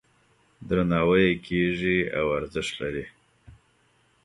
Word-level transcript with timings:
درناوی 0.67 1.23
یې 1.29 1.33
کیږي 1.45 1.97
او 2.17 2.25
ارزښت 2.37 2.73
لري. 2.81 3.05